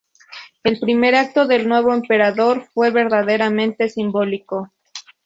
[0.63, 4.71] El primer acto del nuevo emperador fue verdaderamente simbólico.